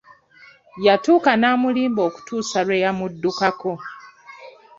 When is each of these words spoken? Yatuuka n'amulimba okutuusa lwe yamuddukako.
Yatuuka 0.85 1.31
n'amulimba 1.37 2.01
okutuusa 2.09 2.59
lwe 2.65 2.81
yamuddukako. 2.83 3.73